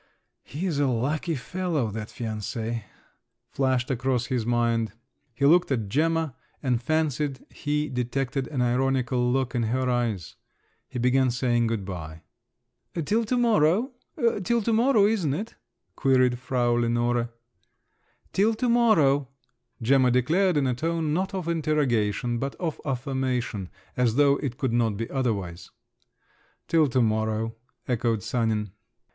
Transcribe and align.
"He's 0.41 0.79
a 0.79 0.87
lucky 0.87 1.35
fellow, 1.35 1.91
that 1.91 2.07
fiancé!" 2.07 2.85
flashed 3.51 3.91
across 3.91 4.25
his 4.25 4.47
mind. 4.47 4.93
He 5.35 5.45
looked 5.45 5.71
at 5.71 5.89
Gemma, 5.89 6.35
and 6.63 6.81
fancied 6.81 7.45
he 7.51 7.87
detected 7.87 8.47
an 8.47 8.63
ironical 8.63 9.31
look 9.31 9.53
in 9.53 9.61
her 9.61 9.87
eyes. 9.91 10.37
He 10.87 10.97
began 10.97 11.29
saying 11.29 11.67
good 11.67 11.85
bye. 11.85 12.23
"Till 13.05 13.25
to 13.25 13.37
morrow? 13.37 13.91
Till 14.43 14.63
to 14.63 14.73
morrow, 14.73 15.05
isn't 15.05 15.35
it?" 15.35 15.53
queried 15.95 16.39
Frau 16.39 16.71
Lenore. 16.73 17.29
"Till 18.33 18.55
to 18.55 18.67
morrow!" 18.69 19.27
Gemma 19.83 20.09
declared 20.09 20.57
in 20.57 20.65
a 20.65 20.73
tone 20.73 21.13
not 21.13 21.35
of 21.35 21.47
interrogation, 21.47 22.39
but 22.39 22.55
of 22.55 22.81
affirmation, 22.85 23.69
as 23.95 24.15
though 24.15 24.37
it 24.37 24.57
could 24.57 24.73
not 24.73 24.97
be 24.97 25.07
otherwise. 25.11 25.69
"Till 26.67 26.87
to 26.87 27.01
morrow!" 27.03 27.53
echoed 27.87 28.23
Sanin. 28.23 28.71